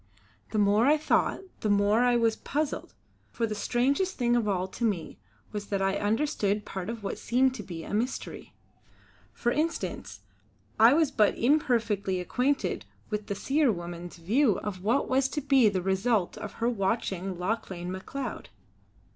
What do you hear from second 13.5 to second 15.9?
woman's view of what was to be the